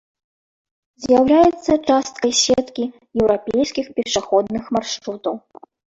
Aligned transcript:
З'яўляецца 1.05 1.71
часткай 1.87 2.33
сеткі 2.43 2.85
еўрапейскіх 3.21 3.85
пешаходных 4.01 4.63
маршрутаў. 4.79 5.33